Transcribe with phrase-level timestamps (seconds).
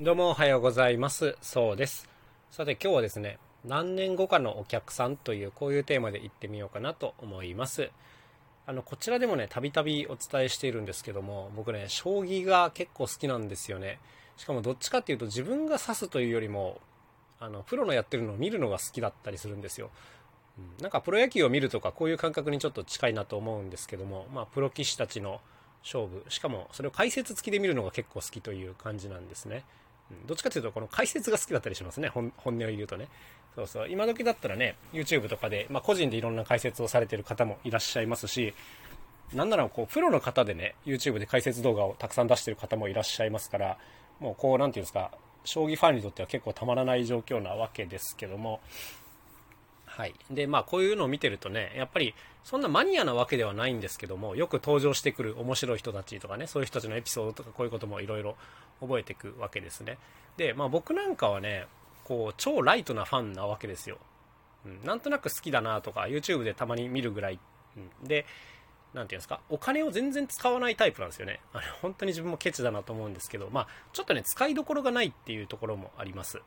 [0.00, 1.36] どうもおはようございます。
[1.42, 2.08] そうです。
[2.50, 7.90] さて今日はですね、何年後かのお客さんというこういうテーマで行ってみようかなと思います。
[8.66, 14.00] あの、こちらでもね、たびたびお伝えしているんですけども、僕ね、将棋が結構好きなんですよね。
[14.38, 16.80] しかもどっちかっていうと自分が指すというよりも、
[17.38, 19.90] あの、プロのやってるのを見るのが好きだったりするんですよ。
[20.58, 25.40] うんなんかプロ野球を見るとかこういう感覚にちょっと近いなと思うんですけども、まあ、プロ棋士たちの
[25.82, 26.24] 勝負。
[26.28, 29.64] しかもそれを解説付きで見るのが結構好きという感じなんですね、
[30.10, 30.26] うん。
[30.26, 32.08] どっちかというとこの解説が好きだったりしますね。
[32.08, 33.08] 本音を言うとね。
[33.54, 33.88] そうそう。
[33.90, 38.54] 今時だったらね YouTube とかで、まあ、個人でいろんな解説をされてる方もいらっしゃいますし
[39.34, 43.78] なんならこうプロの方でね YouTube で解説動画をたくさん出してる方もいらっしゃいますから
[44.20, 45.10] もうこうなんていうんですか
[45.44, 48.60] 将棋ファンにとっては結構たまらない状況なわけですけども
[49.96, 50.14] はい。
[50.30, 52.14] で、まあ、こういうのを見てるとね、やっぱり、
[52.44, 58.36] そんなマニアなわけではないんですけども、よく登場してくる面白い人たちとかね、そういう人たちのエピソードとか、こういうこともいろいろ
[58.80, 59.98] 覚えていくわけですね。
[60.38, 61.66] で、まあ、僕なんかはね、
[62.04, 63.98] こう、超ライトなファンなわけですよ。
[64.64, 67.38] うん、なんとなく好きだなとか、YouTube でたまに見るぐらい。
[67.76, 68.24] うん、で、
[68.94, 71.40] なんていうんですか、お金を全然使わないタイプなんですよね。
[71.52, 76.40] あれ、本当に自分もケチだなと思うんですけど、まあ、ちょっとね、使いどころがないっていうところもあります。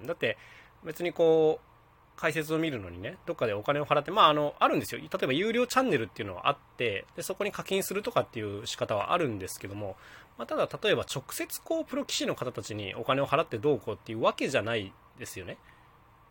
[0.00, 0.36] うん、だって、
[0.84, 1.71] 別にこう、
[2.16, 5.00] 解説を見るのにね、どっかでお金を払って、まあ、あの、あるんですよ。
[5.00, 9.96] 例えば有料チャンネルっていうのはあって、で、そこに課金するとかっていう仕方はあるんですけども、
[10.38, 15.56] まあ、ただ、例えば直接こう、プロ棋士の方たちにお金を払ってどうこうっていうわけじゃないですよね。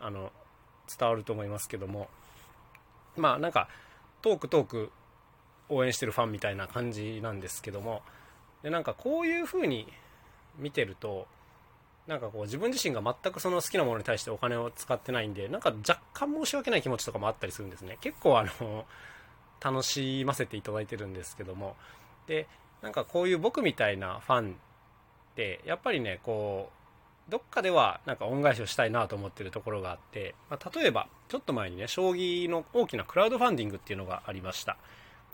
[0.00, 0.32] あの、
[0.98, 2.08] 伝わると思いますけども。
[3.16, 3.68] まあ、なんか、
[4.22, 4.92] トークトーク
[5.68, 8.02] 応援してるファンみたいな感じなんですけども、
[8.62, 9.92] で、なんかこういう風に
[10.58, 11.26] 見てると、
[12.06, 17.98] なんかこう自分自身が全くその好きなものに対してお金を使ってないんで、なんか若干申し訳ない気持ちとかもあったりするんですね。
[18.00, 18.86] 結構あの、
[19.60, 21.76] 楽しませていただいてるんですけども。
[22.26, 22.46] で、
[22.82, 24.54] なんかこういう僕みたいなファンっ
[25.34, 26.70] て、やっぱりね、こ
[27.28, 34.76] う、どっかではなんか恩返しをしたいなと思ってるところがあって、まあ、例えば、ちょっと前にね、将棋の大きなクラウドファンディングっていうのがありました。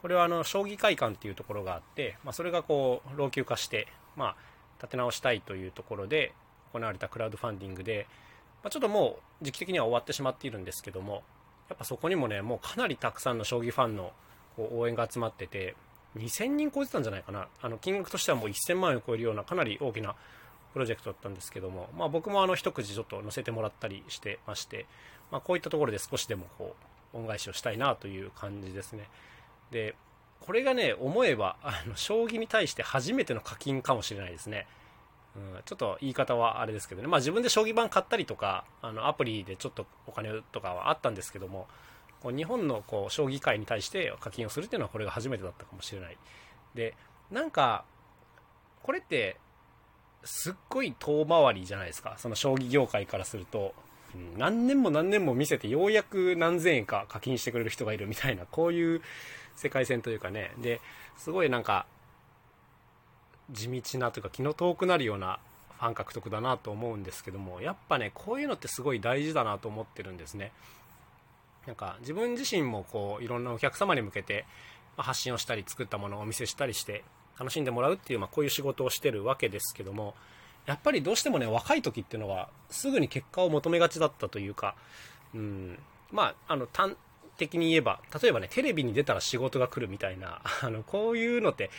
[0.00, 4.36] これはあの、将棋会館っていうところがあって、まあ、それがこう、老朽化して、まあ、
[4.78, 6.32] 立て直したいというところで、
[6.72, 8.06] 行われたクラウドファンディングで、
[8.62, 11.22] まあ、ちょっともう時期的には終わってしまっているんですけども
[11.68, 14.12] やっぱそこにもねもうかなりたくさんの将棋ファンの
[14.56, 15.74] こう応援が集まってて
[16.16, 17.48] 2000人超えてたんじゃないかな。
[17.62, 20.14] あの金額としてはもう1000万円を超えるようなかなり大きな
[20.72, 24.86] プロジェクトだったんですけども、まあ、僕もあの一口ちょっと載せてもらったりしてまして、
[25.30, 26.76] まあ、こういったところで少しでもこ
[27.14, 29.08] う恩返しをしたいなという感じですね。
[29.70, 29.94] で
[30.40, 34.66] これがね思えばあの将棋に対して初めての課金かもしれないですね。
[35.34, 41.68] うん、ちょっと言い方はあれですけどね、まあ、自分で将棋盤買ったりとかあのアプリでちょっとお金とかはあったんですけども
[42.22, 46.16] こう日本のこう将棋界に対して課金をするっていうのはこれが初めてだったかもしれない。
[46.74, 46.94] で
[47.30, 47.84] なんか
[48.82, 49.38] これって
[50.24, 52.14] すっごい遠回りじゃないですか。
[52.18, 53.74] その将棋業界からすると、
[54.14, 59.02] うん、何年も何年も見せてようやく何千円か課金してくれる人がいるみたいなこういう
[59.56, 60.52] 世界線というかね。
[60.58, 60.80] で
[61.16, 61.86] すごいなんか
[63.52, 65.38] 地道なというか気の遠くなるような
[65.78, 70.52] ファン獲得だなと思うんですけどもやっぱねこういうのってすごい大事だなと思ってるんですね。
[71.66, 74.44] なんか自分自身もこういろんなお客様に向けて
[74.96, 77.04] 発信をしたり作ったものをお見せしたりして
[77.38, 80.14] 楽しんでもらうっていう、まあ、こういう仕事をしてるわけですけども
[80.66, 84.74] やっぱりどうしてもね若い時っていうのはすぐに結果を求めがちだったというか
[85.34, 85.78] うん
[86.10, 86.94] まああの端
[87.36, 91.70] 的に言えば例えばねテレビに出たら仕事が来るみたいな あのこういうのって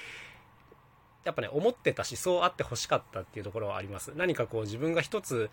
[1.23, 4.11] やっぱね、思ってたし、そうあってほしかったっていうところはあります。
[4.16, 5.50] 何かこう自分が一つ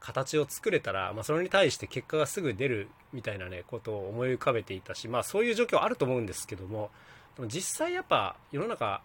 [0.00, 6.90] 形を作れたら、まあそれに対して結果がすぐ出るみたいなね、ことを思い浮かべていたし、まあそういう状況あると思うんですけども、
[7.36, 9.02] でも実際やっぱ世の中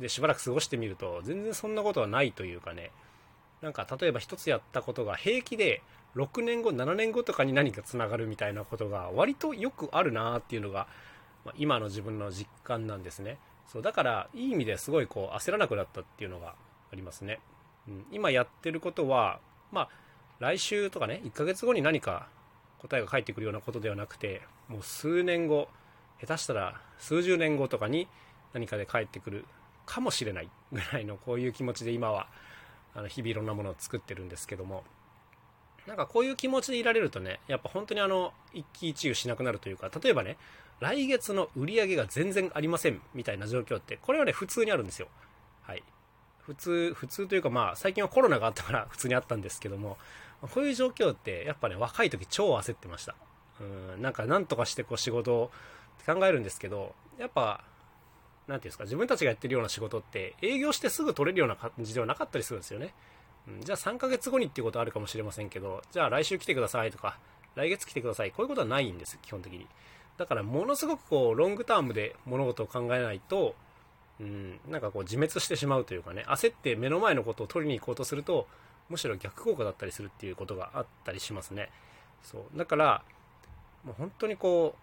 [0.00, 2.90] でしばらく過ごしてみると、全然そんなことはないというかね、
[3.62, 5.82] なんか例えば一つやったことが平気で
[6.16, 10.88] 6年後、7年後とかに何かつながるみたいなことが割とよくあるなっていうのが、
[11.44, 13.38] まあ、今の自分の実感なんですね。
[13.68, 16.54] そうだからいい意味ですごいこう焦らなくなったっていうのが
[16.92, 17.38] ありますね、
[17.86, 19.88] うん、今やってることはまあ
[20.40, 22.28] 来週とかね1ヶ月後に何か
[22.78, 25.68] 答えが返ってくるようなことではなくてもう数年後
[26.20, 28.08] 下手したら数十年後とかに
[28.54, 29.44] 何かで返ってくる
[29.84, 32.28] かもしれないぐらいのこういう気持ちで今は
[32.94, 34.84] あの日々いろんなものを作ってるんですけども。
[35.88, 40.36] なんかこういう気持ちでいられるとねやっぱ本当にあの一喜一憂しなくなるというか例えばね
[40.80, 45.08] 来月の売り上げが全然ありませんみたいな状況って、これはね、普通にあるんですよ。
[45.62, 45.82] はい。
[46.40, 49.98] 普通、普通というかまあ、最近はコロナがあったから普通にあったんですけども、
[50.40, 53.16] こういう状況って、やっぱね、若い時超焦ってました。
[53.60, 55.50] うん、なんかなんとかしてこう仕事を
[56.06, 57.64] 考えるんですけど、やっぱ、
[58.46, 62.94] なんていうんですか、自分たちがやってるような仕事って、営業してすぐ取れるような感じではなかったりするんですよね。
[63.60, 67.18] じゃあ3ヶ月後にっていうことはあるかもしれませんけど、じゃあ来週来てくださいとか、
[67.54, 68.30] 来月来てください。
[68.30, 69.66] こういうことはないんです、基本的に。
[70.16, 73.54] だから、ものすごくこう、ロングタームで物事を考えないと、
[74.20, 78.48] うん、なんかこう、自滅してしまうというかね、焦って目の前のことを取りに行こうとすると、
[78.88, 81.70] むしろ逆効果だったりするっていうことがあったりしますね。
[82.22, 82.58] そう。
[82.58, 83.04] だから、
[83.84, 84.74] もう本当にこ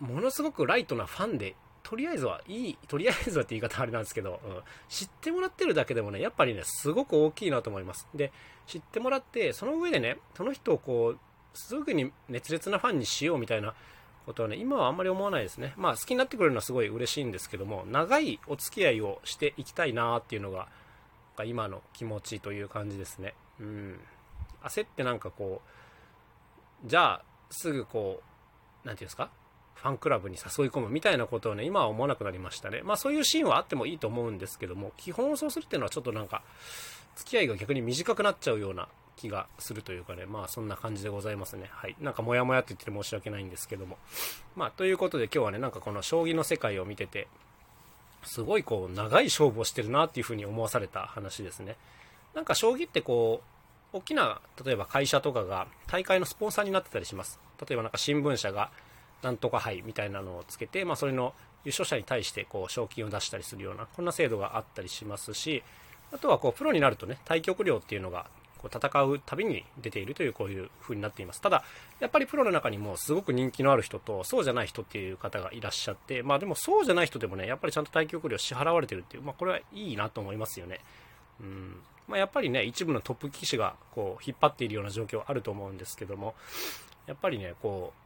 [0.00, 8.08] う、ものすごくライトなファンで、とりあえずはいい、とりあえずはって言い方あれなんですけど、うん、知ってもらってるだけでもね、やっぱりね、すごく大きいなと思います。
[8.14, 8.32] で、
[8.66, 11.18] 知ってもらって、その上でね、その人をこう、
[11.54, 13.74] すぐに熱烈なファンにしようみたいな
[14.24, 15.74] ことはね、今はあんまり思わないですね。
[15.76, 20.68] まあ、好きになってくれるのはすごい嬉しいんですけども、長いお付き合いをしていきたいなっていうのが、
[21.44, 23.34] 今の気持ちという感じですね。
[23.58, 24.00] うん。
[24.62, 25.60] 焦ってなんかこ
[26.84, 29.30] う、じゃあ、すぐこう、何て言うんですか？
[29.74, 32.82] ファンクラブに誘い込むみたいなことをね、今は思わなくなりましたね。
[32.82, 36.42] まあそういうシーンはあってもいいと思うんですけども、基本をそうするっていうのはちょっとなんか、
[37.16, 41.68] 付き合いが逆に短くなっちゃうような気がするというかね、まあそんな感じでございますね。
[41.72, 41.96] はい。
[42.00, 43.98] なんかモヤモヤって言ってて申し訳ないんですけども。
[44.56, 47.28] まあということで今日はね、なんかこの将棋の世界を見てて、
[48.24, 51.76] すごいこう長い勝負をしてるなっていうふうに思わされた話ですね。
[52.34, 53.42] なんか将棋ってこ
[53.92, 57.38] う、大きな、例えば会社とかが大会のスポンサーになってたりします。
[57.60, 58.70] 例えばなんか新聞社が
[59.22, 61.34] なんとか杯みたいなのをつけて、まあそれの
[61.64, 65.62] 優勝者に対してこう賞金を出したりするような、こんな制度があったりしますし、
[66.12, 68.26] あとはこうプロになるとね、対局料っていうのが
[68.58, 71.40] こう戦うたびに出ているというこういう風になっています。
[71.40, 71.64] ただ、
[72.00, 80.80] やっぱりプロの中にもすごく人気のある人とそうじゃない人っていう方がいらっしゃって、まあでもそうじゃない人でもね、やっぱりちゃんと対局料支払われてるっていう、まあこれはいいなと思いますよね。
[81.40, 81.76] うん。
[82.08, 86.34] まあやっぱりね、一部のトップ棋士がこう引っ張っているような状況はあると思うんですけども、
[87.06, 88.02] やっぱりね、こう、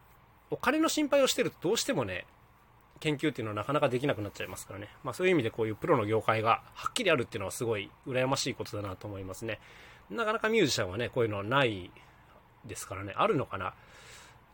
[0.50, 2.26] お金の心配をしてるとどうしてもね、
[3.00, 4.88] 研究っていうのはなかなかできなくなっちゃいますからね。
[5.04, 9.60] まあそういう意味でこういうプロの業界がはっきりあるっていうのはすごい羨ましいことだなと思いますね。
[10.10, 11.90] なかなかミュージシャンはね、こういうのはない
[12.64, 13.75] ですからね、あるのかな？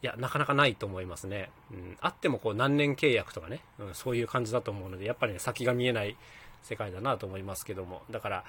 [0.02, 1.50] いや、なかなかないと思いますね。
[1.70, 6.16] うん、あってもこう何年契約とかね、うん、そういう感じだと思うので、やっぱりね、先が見えない
[6.62, 8.44] 世界だなと思いますけども、だから、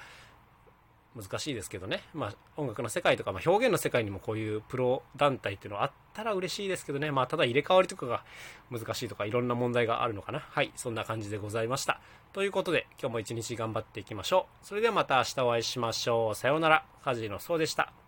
[1.16, 8.24] 難しいですけどね、まあ、音楽の世界とか、まあ、表現の世界にもこういうプロ団体っていうのはあったら嬉しいですけどね、まあ、ただ入れ替わりとかが
[8.70, 10.40] 難しいとかいろんな問題があるのかな。
[10.40, 12.00] はい、そんな感じでございました。
[12.32, 14.66] ということで、今日も一日頑張っていきましょう。
[14.66, 16.34] それではまた明日お会いしましょう。
[16.34, 16.84] さようなら。
[17.04, 18.03] カジノそうでした。